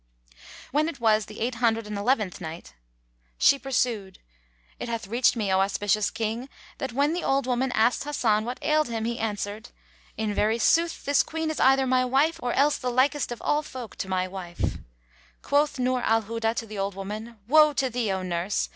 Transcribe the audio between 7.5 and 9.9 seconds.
asked Hasan what ailed him, he answered,